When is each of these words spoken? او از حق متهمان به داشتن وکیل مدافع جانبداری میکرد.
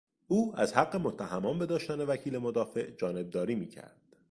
او 0.27 0.55
از 0.59 0.73
حق 0.73 0.95
متهمان 0.95 1.59
به 1.59 1.65
داشتن 1.65 1.99
وکیل 2.01 2.37
مدافع 2.37 2.91
جانبداری 2.91 3.55
میکرد. 3.55 4.01